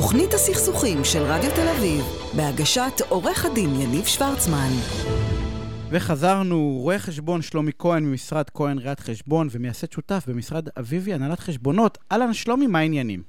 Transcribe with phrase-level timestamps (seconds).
[0.00, 2.02] תוכנית הסכסוכים של רדיו תל אביב,
[2.36, 4.72] בהגשת עורך הדין יניב שוורצמן.
[5.92, 11.98] וחזרנו, רואה חשבון שלומי כהן ממשרד כהן ראיית חשבון ומייסד שותף במשרד אביבי הנהלת חשבונות.
[12.12, 13.20] אהלן שלומי, מה העניינים?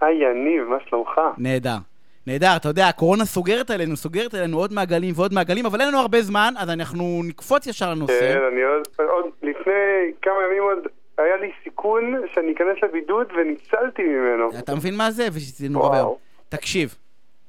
[0.00, 1.20] היי יניב, מה שלומך?
[1.38, 1.78] נהדר.
[2.26, 5.98] נהדר, אתה יודע, הקורונה סוגרת עלינו, סוגרת עלינו עוד מעגלים ועוד מעגלים, אבל אין לנו
[5.98, 8.20] הרבה זמן, אז אנחנו נקפוץ ישר לנושא.
[8.20, 10.78] כן, אני עוד, עוד לפני כמה ימים עוד
[11.18, 12.02] היה לי סיכון
[12.34, 14.58] שאני אכנס לבידוד וניצלתי ממנו.
[14.58, 15.28] אתה מבין מה זה?
[15.32, 15.90] וזה נורא.
[15.90, 16.14] ואיום.
[16.48, 16.94] תקשיב,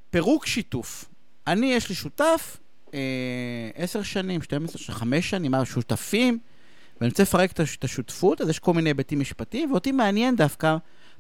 [0.10, 1.06] פירוק שיתוף.
[1.48, 2.58] אני, יש לי שותף,
[2.94, 3.00] אה,
[3.76, 6.40] עשר שנים, 12 שנים, חמש שנים, מה, שותפים,
[7.02, 10.36] ואני רוצה לפרק את הש- את השותפות, אז יש כל מיני היבטים משפטיים, ואותי מעניין
[10.36, 10.76] דווקא,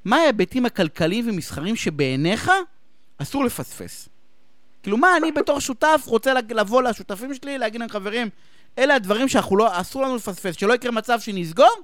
[0.05, 2.51] מה ההיבטים הכלכליים ומסחריים שבעיניך
[3.17, 4.09] אסור לפספס.
[4.83, 8.27] כאילו, מה אני בתור שותף רוצה לבוא לשותפים שלי, להגיד להם, חברים,
[8.77, 11.75] אלה הדברים שאנחנו לא, אסור לנו לפספס, שלא יקרה מצב שנסגור,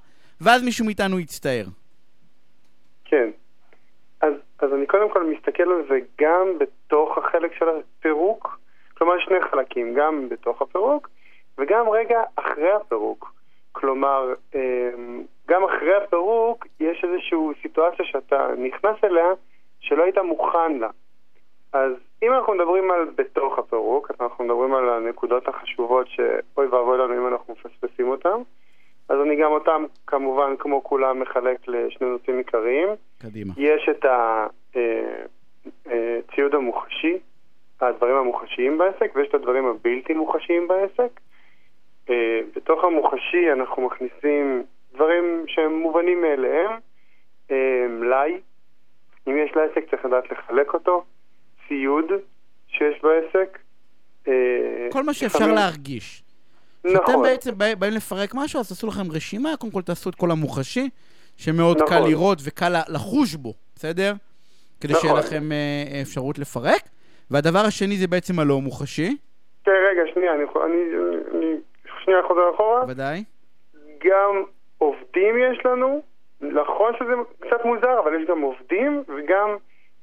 [0.44, 1.66] ואז מישהו מאיתנו יצטער.
[3.06, 3.30] כן.
[4.22, 8.60] אז, אז אני קודם כל מסתכל על זה גם בתוך החלק של הפירוק,
[8.98, 11.10] כלומר שני חלקים, גם בתוך הפירוק
[11.58, 13.34] וגם רגע אחרי הפירוק.
[13.72, 19.34] כלומר, אמ, גם אחרי הפירוק יש איזושהי סיטואציה שאתה נכנס אליה
[19.80, 20.90] שלא היית מוכן לה.
[21.74, 21.92] אז
[22.24, 27.28] אם אנחנו מדברים על בתוך הפירוק, אנחנו מדברים על הנקודות החשובות שאוי ואבוי לנו אם
[27.28, 28.42] אנחנו מפספסים אותן,
[29.12, 32.88] אז אני גם אותם כמובן כמו כולם מחלק לשני נושאים עיקריים.
[33.22, 33.54] קדימה.
[33.58, 34.06] יש את
[35.86, 37.18] הציוד המוחשי,
[37.82, 41.20] הדברים המוחשיים בעסק, ויש את הדברים הבלתי מוחשיים בעסק.
[42.10, 46.72] אה, בתוך המוחשי אנחנו מכניסים דברים שהם מובנים מאליהם,
[47.52, 48.38] אה, מלאי,
[49.28, 51.04] אם יש לעסק צריך לדעת לחלק אותו,
[51.68, 52.06] ציוד
[52.68, 53.58] שיש בעסק.
[54.28, 55.56] אה, כל מה שאפשר לפעמים-
[56.88, 60.16] כשאתם נכון, בעצם בא- באים לפרק משהו, אז תעשו לכם רשימה, קודם כל תעשו את
[60.16, 60.90] כל המוחשי,
[61.38, 61.90] שמאוד נכון.
[61.90, 64.14] קל לראות וקל לחוש בו, בסדר?
[64.82, 65.26] כדי שיהיה נכון.
[65.26, 66.82] לכם אה, אפשרות לפרק.
[67.32, 69.18] והדבר השני זה בעצם הלא מוחשי,
[69.66, 70.82] כן, רגע, שנייה, אני, אני,
[71.36, 71.56] אני
[72.04, 72.84] שנייה חוזר אחורה.
[72.88, 73.24] ודאי.
[74.04, 74.44] גם
[74.78, 76.02] עובדים יש לנו,
[76.42, 79.50] נכון שזה קצת מוזר, אבל יש גם עובדים וגם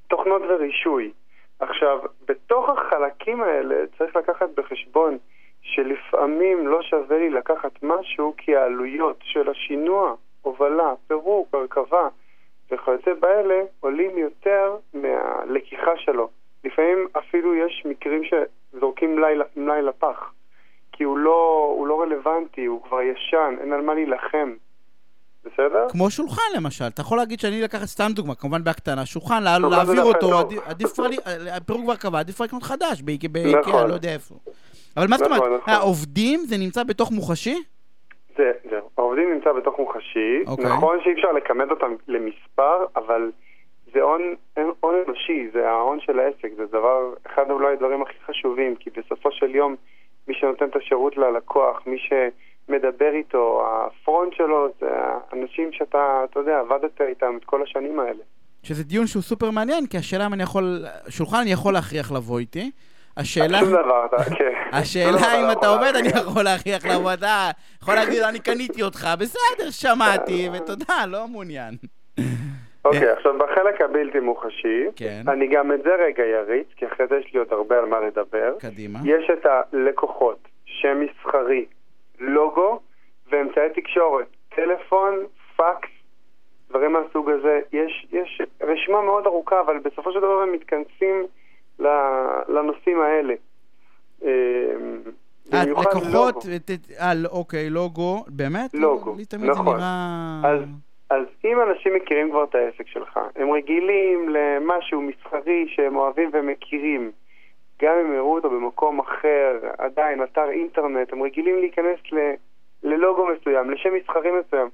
[0.09, 1.13] תוכנות ורישוי.
[1.61, 1.99] עכשיו,
[2.29, 5.19] בתוך החלקים האלה צריך לקחת בחשבון
[5.75, 12.09] שלפעמים לא שווה לי לקחת משהו כי העלויות של השינוע, הובלה, פירוק, הרכבה
[12.73, 16.29] וכיוצא באלה עולים יותר מהלקיחה שלו.
[16.65, 19.17] לפעמים אפילו יש מקרים שזורקים
[19.57, 20.33] מלאי, לפח.
[20.93, 24.53] כי הוא לא, הוא לא רלוונטי, הוא כבר ישן, אין על מה להילחם.
[25.45, 25.87] בסדר?
[25.89, 29.77] כמו שולחן למשל, אתה יכול להגיד שאני לקחת סתם דוגמה, כמובן בהקטנה, שולחן, לה- שולחן
[29.77, 30.93] להעביר אותו, דווקא עדיף-
[31.85, 33.89] כבר, קבע, עדיף כבר לקנות חדש, באיקאה, באיקאה, נכון.
[33.89, 34.35] לא יודע איפה.
[34.99, 35.75] אבל מה זאת נכון, אומרת, נכון.
[35.75, 37.57] העובדים זה נמצא בתוך מוחשי?
[38.37, 40.65] זה, זה, העובדים נמצא בתוך מוחשי, אוקיי.
[40.65, 43.31] נכון שאי אפשר לכמת אותם למספר, אבל
[43.93, 44.35] זה הון,
[44.81, 49.33] הון אנושי, זה ההון של העסק, זה דבר, אחד אולי הדברים הכי חשובים, כי בסופו
[49.33, 49.77] של יום
[50.29, 56.59] מי שנותן את השירות ללקוח, מי שמדבר איתו, הפרונט שלו, זה האנשים שאתה, אתה יודע,
[56.59, 58.23] עבדת איתם את כל השנים האלה.
[58.63, 62.39] שזה דיון שהוא סופר מעניין, כי השאלה אם אני יכול, שולחן אני יכול להכריח לבוא
[62.39, 62.71] איתי.
[63.19, 64.07] השאלה, שום דבר,
[64.39, 64.53] כן.
[64.73, 66.09] השאלה אם אתה עובד, אני.
[66.09, 67.51] יכול להכריח לבוא, אתה
[67.83, 71.75] יכול להגיד, אני קניתי אותך, בסדר, שמעתי, ותודה, לא מעוניין.
[72.85, 75.23] אוקיי, עכשיו בחלק הבלתי מוחשי, כן.
[75.29, 78.01] אני גם את זה רגע יריץ, כי אחרי זה יש לי עוד הרבה על מה
[78.01, 78.55] לדבר.
[78.59, 78.99] קדימה.
[79.05, 81.65] יש את הלקוחות, שם מסחרי,
[82.19, 82.81] לוגו
[83.31, 85.15] ואמצעי תקשורת, טלפון,
[85.57, 85.89] פקס,
[86.71, 87.61] דברים מהסוג הזה.
[87.73, 91.27] יש, יש רשימה מאוד ארוכה, אבל בסופו של דבר הם מתכנסים
[92.49, 93.35] לנושאים האלה.
[95.53, 96.45] במיוחד לקוחות,
[97.01, 98.75] אה, אוקיי, לוגו, באמת?
[98.75, 99.81] לוגו, נכון.
[101.11, 107.13] אז, אם אנשים מכירים כבר את העסק שלך, הם רגילים למשהו מסחרי שהם אוהבים ומכירים,
[107.83, 112.17] גם אם הראו אותו במקום אחר, עדיין, אתר אינטרנט, הם רגילים להיכנס ל,
[112.83, 114.69] ללוגו מסוים, לשם מסחרי מסוים.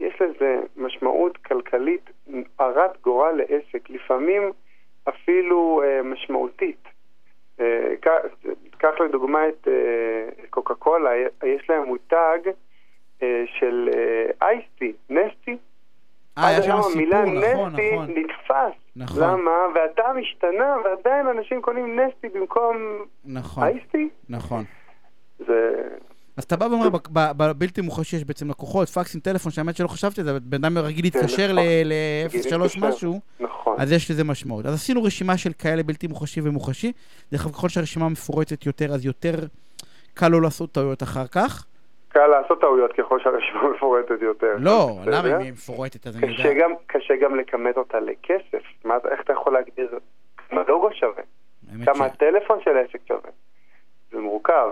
[0.00, 2.10] יש לזה משמעות כלכלית
[2.58, 4.52] הרת גורל לעסק, לפעמים
[5.08, 6.88] אפילו אה, משמעותית.
[7.60, 7.66] אה,
[8.00, 9.72] קח- קח לדוגמה את אה,
[10.50, 11.10] קוקה קולה,
[11.46, 12.38] יש להם מותג
[13.22, 13.88] אה, של
[14.42, 15.56] אייסטי, נסטי.
[16.38, 18.10] אה, עד שם סיפור, המילה נכון, נסטי נכון.
[18.10, 18.78] נתפס.
[18.96, 19.22] נכון.
[19.22, 19.50] למה?
[19.74, 22.76] והטעם השתנה, ועדיין אנשים קונים נסטי במקום
[23.24, 24.08] נכון, אייסטי.
[24.28, 24.64] נכון.
[25.38, 25.72] זה...
[26.36, 26.88] אז אתה בא ואומר,
[27.36, 31.04] בבלתי מוחשי יש בעצם לקוחות, פקסים, טלפון, שהאמת שלא חשבתי על זה, בן אדם רגיל
[31.04, 31.64] להתקשר נכון.
[31.84, 32.88] ל-03 להתקשר.
[32.88, 33.61] משהו, נכון.
[33.78, 34.66] אז יש לזה משמעות.
[34.66, 36.92] אז עשינו רשימה של כאלה בלתי מוחשי ומוחשי.
[37.32, 39.34] דרך אגב, ככל שהרשימה מפורטת יותר, אז יותר
[40.14, 41.66] קל לו לעשות טעויות אחר כך.
[42.08, 44.56] קל לעשות טעויות ככל שהרשימה מפורטת יותר.
[44.58, 44.98] לא?
[45.06, 46.42] למה אם היא מפורטת, אז אני יודע.
[46.86, 48.62] קשה גם לכמת אותה לכסף.
[48.84, 49.98] מה, איך אתה יכול להגדיר
[50.94, 51.22] שווה,
[51.72, 53.30] האמת כמה ש- הטלפון של העסק שווה.
[54.12, 54.68] זה מורכב,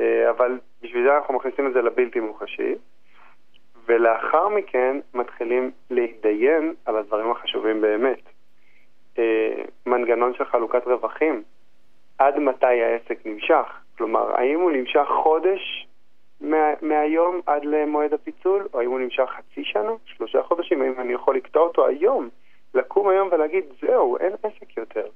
[0.00, 2.74] אה, אבל בשביל זה אנחנו מכניסים את זה לבלתי מוחשי,
[3.88, 8.20] ולאחר מכן מתחילים להתדיין על הדברים החשובים באמת.
[9.18, 11.42] אה, מנגנון של חלוקת רווחים,
[12.18, 13.66] עד מתי העסק נמשך?
[13.98, 15.86] כלומר, האם הוא נמשך חודש
[16.40, 21.12] מה, מהיום עד למועד הפיצול, או האם הוא נמשך חצי שנה, שלושה חודשים, האם אני
[21.12, 22.28] יכול לקטוע אותו היום,
[22.74, 25.06] לקום היום ולהגיד, זהו, אין עסק יותר.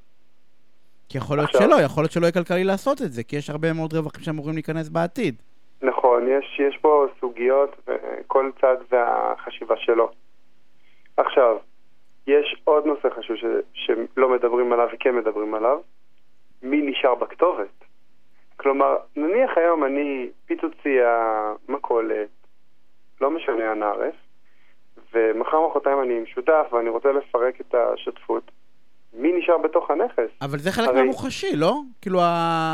[1.09, 3.51] כי יכול להיות עכשיו- שלא, יכול להיות שלא יהיה כלכלי לעשות את זה, כי יש
[3.51, 5.35] הרבה מאוד רווחים שאמורים להיכנס בעתיד.
[5.83, 10.11] נכון, יש, יש פה סוגיות וכל צד והחשיבה שלו.
[11.17, 11.57] עכשיו,
[12.27, 13.45] יש עוד נושא חשוב ש,
[13.75, 15.79] שלא מדברים עליו וכן מדברים עליו,
[16.63, 17.85] מי נשאר בכתובת.
[18.57, 21.19] כלומר, נניח היום אני פיצוצייה,
[21.69, 22.29] מכולת,
[23.21, 24.15] לא משנה הנערף,
[25.15, 28.51] ומחר מחרתיים אני עם שותף ואני רוצה לפרק את השותפות,
[29.13, 30.31] מי נשאר בתוך הנכס?
[30.43, 31.75] אבל זה חלק הרי- מהמוחשי, לא?
[32.01, 32.19] כאילו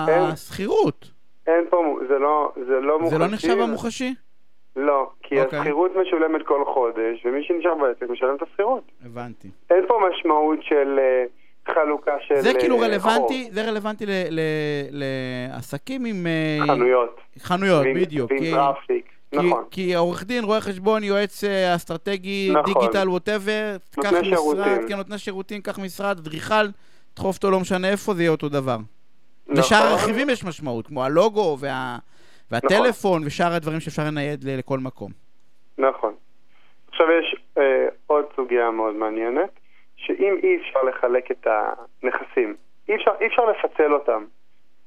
[0.09, 0.23] אין.
[0.33, 1.11] השכירות.
[1.49, 1.77] אין פה,
[2.09, 3.15] זה לא, זה לא מוחשי.
[3.15, 4.15] זה לא נחשב המוחשי?
[4.77, 5.59] לא, כי אוקיי.
[5.59, 8.83] השכירות משולמת כל חודש, ומי שנשאר בעסק משלם את השכירות.
[9.05, 9.49] הבנתי.
[9.71, 11.25] אין פה משמעות של אה,
[11.75, 14.41] חלוקה של זה כאילו אה, רלוונטי, זה רלוונטי ל- ל-
[14.91, 16.27] לעסקים עם...
[16.27, 17.21] אה, חוב, חנויות.
[17.39, 18.31] חנויות, ועם- בדיוק.
[18.31, 19.65] ועם כי- traffic, כי- נכון.
[19.71, 22.75] כי עורך דין, רואה חשבון, יועץ אה, אסטרטגי, נכון.
[22.81, 24.79] digital, whatever, קח משרד.
[24.89, 26.67] כן, נותני שירותים, קח משרד, אדריכל,
[27.17, 28.77] דחוף אותו לא משנה איפה, זה יהיה אותו דבר.
[29.49, 29.61] נכון.
[29.61, 31.99] לשאר הרכיבים יש משמעות, כמו הלוגו וה...
[32.51, 35.11] והטלפון ושאר הדברים שאפשר לנייד לכל מקום.
[35.79, 36.15] נכון.
[36.89, 39.51] עכשיו יש אה, עוד סוגיה מאוד מעניינת,
[39.97, 42.57] שאם אי אפשר לחלק את הנכסים,
[42.89, 44.25] אי אפשר, אי אפשר לפצל אותם,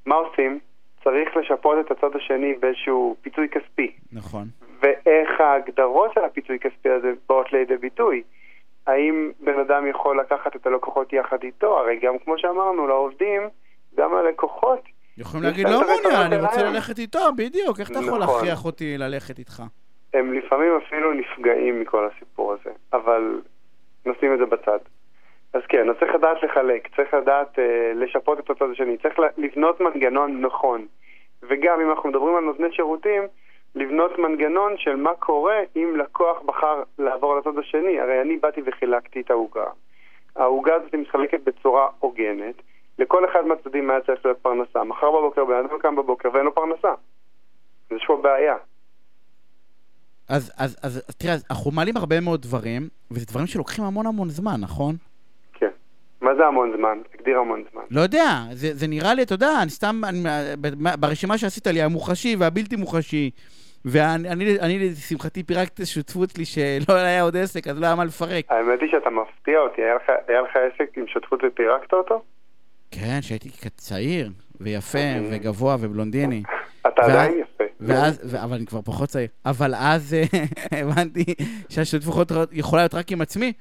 [0.06, 0.60] מה עושים?
[1.04, 3.92] צריך לשפות את הצד השני באיזשהו פיצוי כספי.
[4.14, 4.44] נכון.
[4.82, 8.24] ואיך ההגדרות של הפיצוי כספי הזה באות לידי ביטוי.
[8.88, 11.80] האם בן אדם יכול לקחת את הלקוחות יחד איתו?
[11.80, 13.42] הרי גם כמו שאמרנו, לעובדים,
[13.98, 14.82] גם הלקוחות,
[15.18, 18.36] יכולים להגיד, לא מעוניין, אני רוצה שלהם." ללכת איתו, בדיוק, איך אתה יכול נכון.
[18.36, 19.64] להכריח אותי ללכת איתך?
[20.14, 23.42] הם לפעמים אפילו נפגעים מכל הסיפור הזה, אבל
[24.06, 24.80] נשים את זה בצד.
[25.54, 29.82] אז כן, אז צריך לדעת לחלק, צריך לדעת אה, לשפות את הצד השני, צריך לבנות
[29.82, 30.86] מנגנון נכון.
[31.50, 33.24] וגם אם אנחנו מדברים על נותני שירותים,
[33.76, 38.00] לבנות מנגנון של מה קורה אם לקוח בחר לעבור לצד השני.
[38.00, 39.66] הרי אני באתי וחילקתי את העוגה.
[40.36, 42.56] העוגה הזאת מתחלקת בצורה הוגנת.
[43.02, 44.84] לכל אחד מהצדדים היה צריך להיות פרנסה.
[44.84, 46.94] מחר בבוקר בן אדם קם בבוקר ואין לו פרנסה.
[47.92, 48.56] יש פה בעיה.
[50.30, 52.82] אז, אז, אז, אז תראה, אנחנו מעלים הרבה מאוד דברים,
[53.12, 54.96] וזה דברים שלוקחים המון המון זמן, נכון?
[55.54, 55.70] כן.
[56.22, 56.98] מה זה המון זמן?
[57.12, 57.82] תגדיר המון זמן.
[57.92, 60.20] לא יודע, זה, זה נראה לי, אתה יודע, אני סתם, אני,
[61.00, 63.32] ברשימה שעשית לי, המוחשי והבלתי מוחשי,
[63.86, 67.96] ואני, אני, אני לשמחתי פירקתי את השותפות שלי שלא היה עוד עסק, אז לא היה
[67.96, 68.46] מה לפרק.
[68.50, 72.22] האמת היא שאתה מפתיע אותי, היה לך, היה לך עסק עם שותפות ופירקת אותו?
[72.92, 74.30] כן, שהייתי צעיר,
[74.62, 75.38] ויפה, אוקיי.
[75.38, 76.44] וגבוה, ובלונדיני.
[76.88, 77.64] אתה עדיין יפה.
[77.80, 79.28] ואז, אבל אני כבר פחות צעיר.
[79.46, 80.44] אבל אז אה,
[80.82, 81.26] הבנתי
[81.70, 83.54] שהשותפות יכולה להיות רק עם עצמי,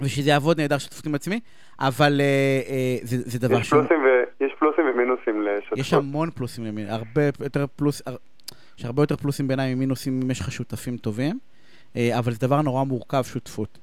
[0.00, 1.40] ושזה יעבוד נהדר שותפות עם עצמי,
[1.80, 2.26] אבל אה,
[2.68, 3.80] אה, זה, זה דבר יש שהוא...
[3.80, 4.44] פלוסים, ו...
[4.44, 5.78] יש פלוסים ומינוסים לשותפות.
[5.78, 8.02] יש המון פלוסים למין, הרבה יותר פלוס...
[8.78, 11.38] יש הרבה יותר פלוסים בעיניי ממינוסים אם יש לך שותפים טובים,
[11.96, 13.78] אבל זה דבר נורא מורכב, שותפות.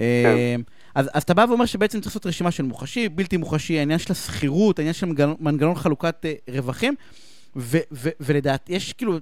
[0.00, 0.56] אה,
[0.94, 4.12] אז, אז אתה בא ואומר שבעצם צריך לעשות רשימה של מוחשי, בלתי מוחשי, העניין של
[4.12, 6.94] השכירות, העניין של מנגנון, מנגנון חלוקת אה, רווחים,
[7.56, 9.18] ו, ו, ולדעתי, יש כאילו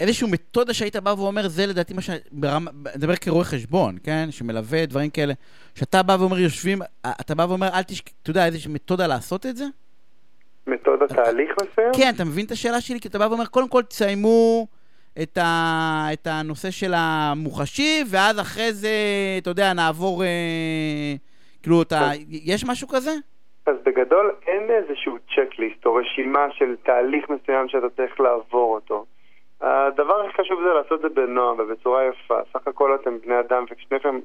[0.00, 2.10] איזושהי מתודה שהיית בא ואומר, זה לדעתי מה ש...
[2.32, 4.28] ברמה, אני מדבר כרואה חשבון, כן?
[4.30, 5.34] שמלווה דברים כאלה,
[5.74, 8.08] שאתה בא ואומר, יושבים, אה, אתה בא ואומר, אל תשכ...
[8.22, 9.64] אתה יודע, איזושהי מתודה לעשות את זה?
[10.66, 11.92] מתודה תהליך מסוים?
[11.96, 13.00] כן, אתה מבין את השאלה שלי?
[13.00, 14.66] כי אתה בא ואומר, קודם כל תסיימו
[15.22, 16.06] את, ה...
[16.12, 18.88] את הנושא של המוחשי, ואז אחרי זה,
[19.38, 20.22] אתה יודע, נעבור...
[20.22, 21.14] אה...
[21.62, 22.10] כאילו, אתה...
[22.28, 23.10] יש משהו כזה?
[23.66, 29.04] אז בגדול אין איזשהו צ'קליסט או רשימה של תהליך מסוים שאתה צריך לעבור אותו.
[29.60, 32.38] הדבר הכי חשוב זה לעשות את זה בנועם ובצורה יפה.
[32.52, 34.18] סך הכל אתם בני אדם ושניכם,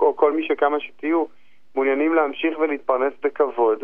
[0.00, 1.24] או כל מי שכמה שתהיו,
[1.74, 3.78] מעוניינים להמשיך ולהתפרנס בכבוד.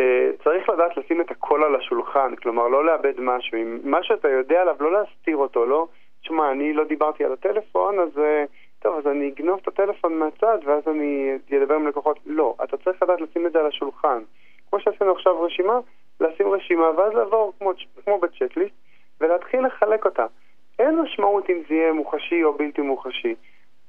[0.00, 3.58] אה, צריך לדעת לשים את הכל על השולחן, כלומר לא לאבד משהו.
[3.58, 5.86] אם מה שאתה יודע עליו, לא להסתיר אותו, לא,
[6.22, 8.44] תשמע, אני לא דיברתי על הטלפון, אז אה,
[8.78, 12.18] טוב, אז אני אגנוב את הטלפון מהצד ואז אני אדבר עם לקוחות.
[12.26, 14.22] לא, אתה צריך לדעת לשים את זה על השולחן.
[14.70, 15.78] כמו שעשינו עכשיו רשימה,
[16.20, 17.72] לשים רשימה ואז לעבור כמו,
[18.04, 18.74] כמו בצ'קליסט
[19.20, 20.26] ולהתחיל לחלק אותה.
[20.78, 23.34] אין משמעות אם זה יהיה מוחשי או בלתי מוחשי,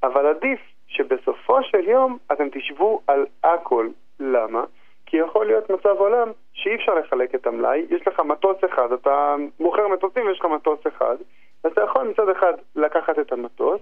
[0.03, 3.87] אבל עדיף שבסופו של יום אתם תשבו על הכל.
[4.19, 4.63] למה?
[5.05, 9.35] כי יכול להיות מצב עולם שאי אפשר לחלק את המלאי, יש לך מטוס אחד, אתה
[9.59, 11.15] מוכר מטוסים ויש לך מטוס אחד,
[11.63, 13.81] אז אתה יכול מצד אחד לקחת את המטוס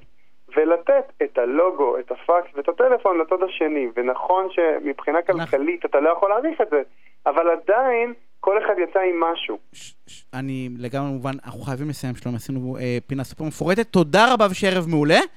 [0.58, 3.88] ולתת את הלוגו, את הפקס ואת הטלפון לצד השני.
[3.96, 6.82] ונכון שמבחינה כלכלית אתה לא יכול להעריך את זה,
[7.26, 9.58] אבל עדיין כל אחד יצא עם משהו.
[9.74, 13.88] ש- ש- אני לגמרי מובן, אנחנו חייבים לסיים, שלום, עשינו אה, פינה סופר מפורטת.
[13.88, 15.20] תודה רבה ושיהיה ערב מעולה.